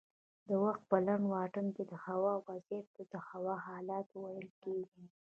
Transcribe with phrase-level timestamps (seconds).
[0.47, 5.03] د وخت په لنډ واټن کې دهوا وضعیت ته د هوا حالت ویل کېږي